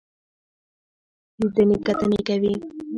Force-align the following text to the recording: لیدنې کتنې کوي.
لیدنې 1.39 1.77
کتنې 1.85 2.19
کوي. 2.27 2.53